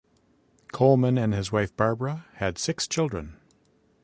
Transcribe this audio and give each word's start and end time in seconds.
Coleman 0.71 1.19
and 1.19 1.31
his 1.31 1.51
wife 1.51 1.77
Barbara 1.77 2.25
had 2.37 2.57
six 2.57 2.87
children. 2.87 3.37